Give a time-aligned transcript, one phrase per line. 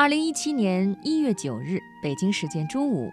[0.00, 3.12] 二零一七年一月九日，北京时间中午，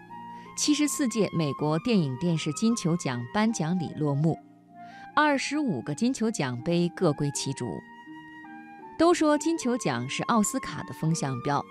[0.56, 4.38] 七十四届美国电影电视金球奖颁奖礼落幕，
[5.14, 7.66] 二十五个金球奖杯各归其主。
[8.98, 11.62] 都说金球奖是奥斯卡的风向标，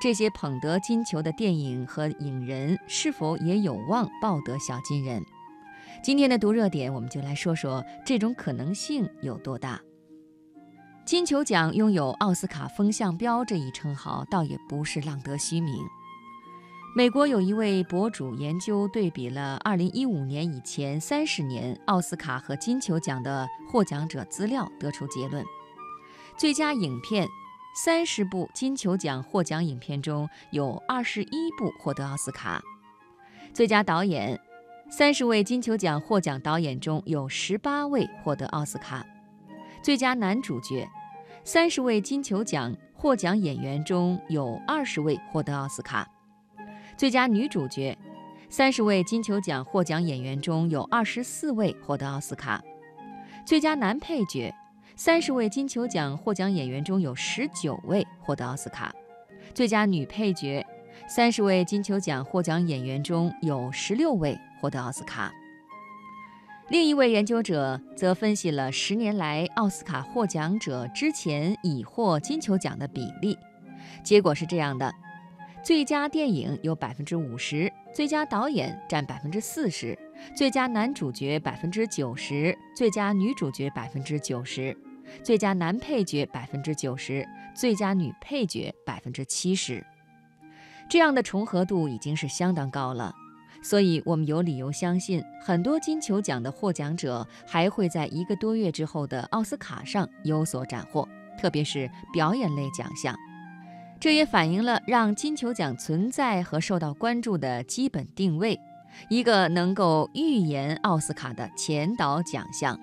[0.00, 5.22] 这些捧得金球的电影和影人是否也有望抱得小金人？
[6.02, 9.78] 今天的读热点，我们就来说说这种可能性有多大。
[11.04, 15.74] 金球奖拥有奥斯卡风向标这一称号，倒也不是浪得虚名。
[16.94, 25.44] 美国有一位博主研究对比了2015年以前30年奥斯卡和金球奖的获奖者资料，得出结论：
[26.36, 27.26] 最佳影片
[27.84, 31.26] ，30部金球奖获奖影片中有21
[31.58, 32.60] 部获得奥斯卡；
[33.52, 34.38] 最佳导演
[34.96, 39.04] ，30位金球奖获奖导演中有18位获得奥斯卡。
[39.82, 40.88] 最佳男主角，
[41.42, 46.04] 三十位金球奖获奖演员中有二十位获得奥斯卡；
[46.96, 47.98] 最佳女主角，
[48.48, 52.60] 三十位金球奖获奖演员中有二十四位获得奥斯卡；
[53.44, 54.54] 最佳男配角，
[54.94, 58.88] 三十位金球奖获奖演员中有十九位获得奥斯卡；
[59.52, 60.64] 最佳女配角，
[61.08, 65.34] 三十位金球奖获奖演员中有十六位获得奥斯卡。
[66.68, 73.36] 另一位研究者则分析了十年来奥斯卡获奖者之前已获金球奖的比例，
[74.02, 74.90] 结果是这样的：
[75.62, 79.98] 最佳电影有百分之五十，最佳导演占百分之四十，
[80.34, 84.74] 最佳男主角百分之九十，最佳女主角百分之九十，
[85.22, 89.84] 最佳男配角百分之九十，最佳女配角百分之七十。
[90.88, 93.14] 这样的重合度已经是相当高了。
[93.62, 103.16] 所以，我们有理由相信，很多金球奖的获奖者还会在一个多月之后的奥斯卡上有所斩获，特别是表演类奖项。
[104.00, 108.58] 这也反映了让金球奖存在和受到关注的基本定位：
[109.08, 112.76] 一个能够预言奥斯卡的前导奖项。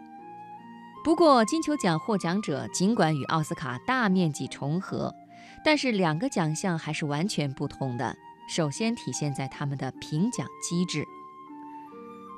[1.03, 5.13] 不过，金球奖获奖者尽管与奥斯卡大面积重合，
[5.63, 8.15] 但是两个奖项还是完全不同的。
[8.49, 11.05] 首先体现在他们的评奖机制。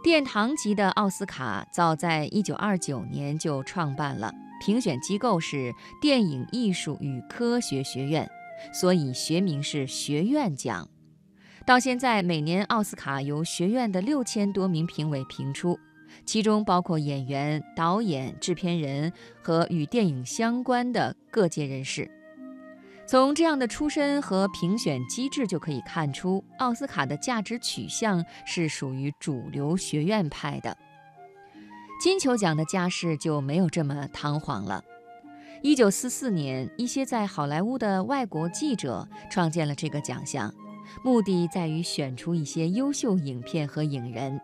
[0.03, 8.29] 殿堂级的奥斯卡早在1929年就创办了，评选机构是电影艺术与科学学院，
[8.73, 10.89] 所以学名是学院奖。
[11.65, 15.79] 到现在，每年奥斯卡由学院的六千多名评委评出，
[16.25, 22.09] 其中包括演员、导演、制片人和与电影相关的各界人士。
[23.11, 30.77] 从这样的出身和评选机制就可以看出，奥斯卡的价值取向是属于主流学院派的。
[32.01, 34.81] 金球奖的家世就没有这么堂皇了。
[35.61, 40.53] 一九四四年，一些在好莱坞的外国记者创建了这个奖项，
[41.03, 44.39] 目的在于选出一些优秀影片和影人，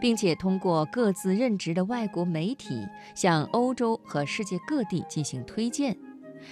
[0.00, 5.98] 并且通过各自任职的外国媒体向欧洲和世界各地进行推荐。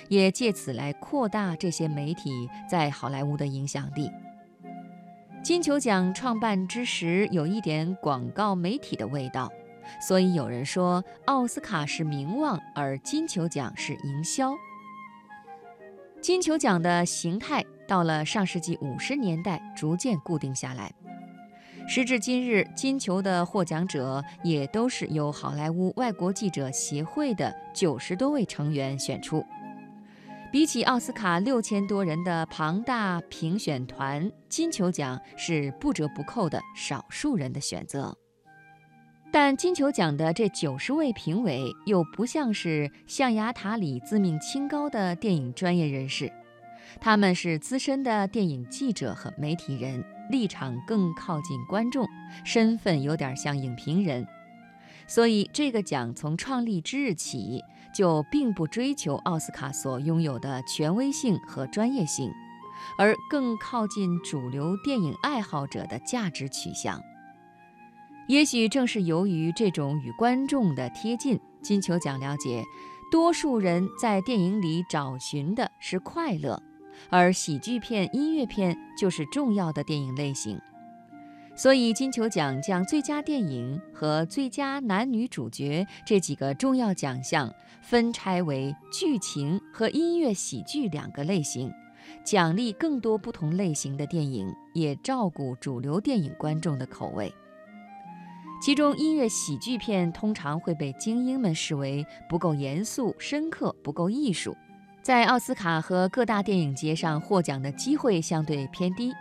[0.09, 4.11] 也借此来扩大这些媒体在好莱坞的影响力。
[5.43, 9.53] 金球奖创办之时有一点广告媒体的味道，
[10.01, 14.55] 所以有人说奥斯卡是名望，而金球奖是营销。
[16.23, 20.91] 金球奖的形态到了上世纪五十年代逐渐固定下来，
[21.87, 29.45] 时至今日，金球的获奖者也都是由好莱坞外国记者协会的九十多位成员选出。
[30.55, 38.17] 比起奥斯卡六千多人的庞大评选团，金球奖是不折不扣的少数人的选择。
[39.33, 46.31] 但金球奖的这九十位评委又不像是象牙塔里自命清高的电影专业人士，
[47.01, 52.07] 他们是资深的电影记者和媒体人，立场更靠近观众，
[52.45, 54.25] 身份有点像影评人。
[55.07, 57.63] 所以，这个奖从创立之日起。
[57.95, 62.29] 就并不追求奥斯卡所拥有的权威性和专业性，
[62.99, 67.01] 而更靠近主流电影爱好者的价值取向。
[68.27, 72.65] 也许正是由于这种与观众的贴近，金球奖了解，
[73.13, 76.61] 多数人在电影里找寻的是快乐，
[77.11, 80.61] 而喜剧片、音乐片就是重要的电影类型。
[81.57, 91.73] 所以，金球奖将最佳电影和最佳男女主角这几个重要奖项分拆为剧情和音乐喜剧两个类型，
[92.25, 97.33] 奖励更多不同类型的电影，也照顾主流电影观众的口味。
[98.61, 104.57] 其中，音乐喜剧片通常会被精英们视为不够严肃、深刻、不够艺术，
[105.03, 109.13] 在奥斯卡和各大电影节上获奖的机会相对偏低，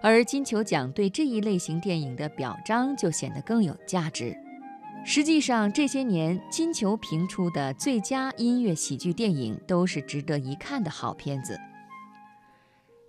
[0.00, 4.36] 而金球奖对这一类型电影的表彰就显得更有价值。
[5.06, 11.58] 实际上，这些年金球评出的最佳音乐喜剧电影都是值得一看的好片子。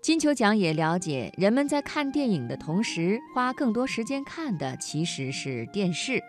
[0.02, 6.22] 金球奖也了解，人们在看电影的同时，花更多时间看的其实是电视，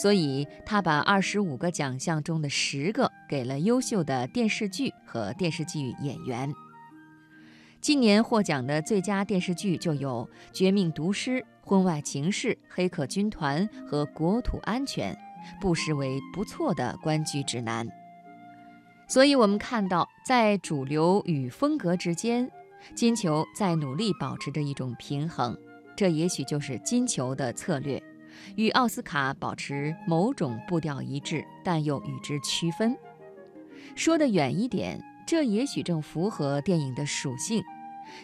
[0.00, 6.50] 所以他把二十五个奖项中的十个给了优秀的电视剧和电视剧演员。
[7.80, 11.30] 今年获奖的最佳电视剧就有《绝命毒师》
[11.62, 15.14] 《婚外情事》《黑客军团》和《国土安全》，
[15.62, 17.88] 不失为不错的观剧指南。
[19.08, 22.50] 所以，我们看到在主流与风格之间。
[22.94, 25.56] 金球在努力保持着一种平衡，
[25.94, 28.02] 这也许就是金球的策略，
[28.56, 32.96] 与奥斯卡保持某种步调一致，但又与之区分。
[33.94, 34.98] 说得远一点，
[35.30, 37.62] 这也许正符合电影的属性。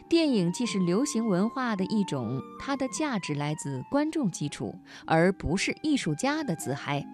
[0.09, 4.75] 电影既是流行文化的一种，它的价值来自观众基础，
[5.07, 7.07] 而不是艺术家的自嗨。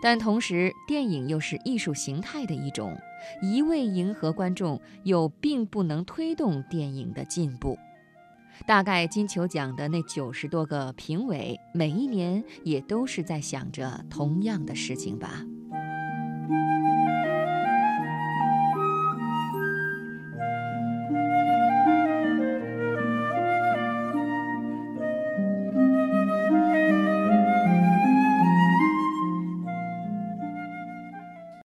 [0.00, 2.96] 但同时，电影又是艺术形态的一种，
[3.42, 7.76] 一味迎合观众，又并不能推动电影的进步。
[8.64, 15.44] 大概金球奖的那九十多个评委，每一年也都是在想着同样的事情吧。